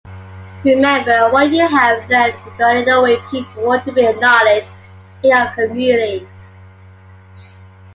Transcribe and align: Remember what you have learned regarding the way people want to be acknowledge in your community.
Remember 0.63 1.29
what 1.29 1.51
you 1.51 1.67
have 1.67 2.09
learned 2.09 2.33
regarding 2.47 2.85
the 2.85 2.99
way 3.01 3.17
people 3.29 3.61
want 3.63 3.85
to 3.85 3.91
be 3.91 4.01
acknowledge 4.03 4.65
in 5.21 5.29
your 5.29 5.45
community. 5.51 6.27